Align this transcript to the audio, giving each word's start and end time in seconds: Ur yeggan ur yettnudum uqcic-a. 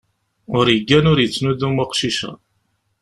Ur 0.57 0.65
yeggan 0.69 1.05
ur 1.11 1.17
yettnudum 1.21 1.75
uqcic-a. 1.83 2.31